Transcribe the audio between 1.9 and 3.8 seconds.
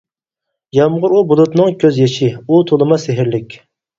يېشى، ئۇ تولىمۇ سېھىرلىك!